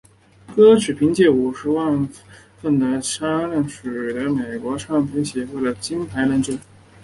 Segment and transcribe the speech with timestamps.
[0.55, 2.09] 歌曲凭借五十万
[2.59, 6.57] 份的销量取得美国唱片业协会的金牌认证。